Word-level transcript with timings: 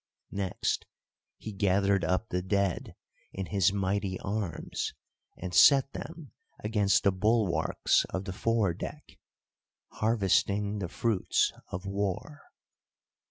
Next 0.31 0.87
he 1.37 1.51
gathered 1.51 2.03
up 2.03 2.29
the 2.29 2.41
dead 2.41 2.95
in 3.33 3.45
his 3.45 3.71
mighty 3.71 4.19
arms, 4.21 4.95
and 5.37 5.53
set 5.53 5.93
them 5.93 6.31
against 6.63 7.03
the 7.03 7.11
bulwarks 7.11 8.03
of 8.05 8.25
the 8.25 8.33
fore 8.33 8.73
deck—harvesting 8.73 10.79
the 10.79 10.89
fruits 10.89 11.53
of 11.67 11.85
War. 11.85 12.41